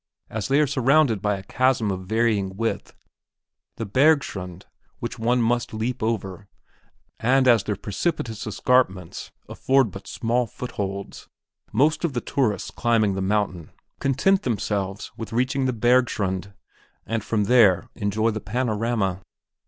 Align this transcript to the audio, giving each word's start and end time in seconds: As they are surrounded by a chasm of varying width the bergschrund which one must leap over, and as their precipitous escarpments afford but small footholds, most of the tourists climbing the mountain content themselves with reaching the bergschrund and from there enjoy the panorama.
As 0.31 0.47
they 0.47 0.59
are 0.59 0.65
surrounded 0.65 1.21
by 1.21 1.35
a 1.37 1.43
chasm 1.43 1.91
of 1.91 2.07
varying 2.07 2.57
width 2.57 2.95
the 3.75 3.85
bergschrund 3.85 4.63
which 4.97 5.19
one 5.19 5.39
must 5.43 5.75
leap 5.75 6.01
over, 6.01 6.47
and 7.19 7.47
as 7.47 7.63
their 7.63 7.75
precipitous 7.75 8.47
escarpments 8.47 9.29
afford 9.47 9.91
but 9.91 10.07
small 10.07 10.47
footholds, 10.47 11.27
most 11.71 12.03
of 12.03 12.13
the 12.13 12.19
tourists 12.21 12.71
climbing 12.71 13.13
the 13.13 13.21
mountain 13.21 13.69
content 13.99 14.41
themselves 14.41 15.11
with 15.17 15.31
reaching 15.33 15.65
the 15.65 15.71
bergschrund 15.71 16.51
and 17.05 17.23
from 17.23 17.43
there 17.43 17.87
enjoy 17.93 18.31
the 18.31 18.41
panorama. 18.41 19.21